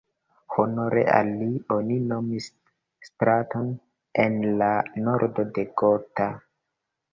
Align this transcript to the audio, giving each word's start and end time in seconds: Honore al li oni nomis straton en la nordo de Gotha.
Honore 0.53 1.03
al 1.17 1.29
li 1.41 1.49
oni 1.75 1.97
nomis 2.13 2.47
straton 3.09 3.69
en 4.27 4.41
la 4.65 4.73
nordo 5.11 5.49
de 5.59 5.69
Gotha. 5.85 6.31